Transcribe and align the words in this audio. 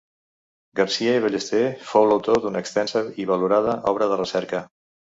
Garcia 0.79 1.13
i 1.17 1.21
Ballester 1.25 1.61
fou 1.91 2.17
autor 2.17 2.43
d’una 2.47 2.65
extensa 2.67 3.07
i 3.25 3.31
valorada 3.35 3.79
obra 3.95 4.15
de 4.15 4.21
recerca. 4.27 4.67